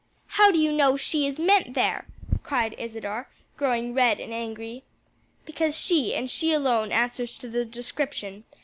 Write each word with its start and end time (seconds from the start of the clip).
'""How 0.39 0.49
do 0.51 0.57
you 0.57 0.71
know 0.71 0.97
she 0.97 1.27
is 1.27 1.37
meant 1.37 1.75
there?" 1.75 2.07
asked 2.49 2.73
Isadore, 2.79 3.29
growing 3.55 3.93
red 3.93 4.19
and 4.19 4.33
angry. 4.33 4.83
"Because 5.45 5.77
she, 5.77 6.15
and 6.15 6.27
she 6.27 6.53
alone, 6.53 6.91
answers 6.91 7.37
to 7.37 7.47
the 7.47 7.65
description. 7.65 8.43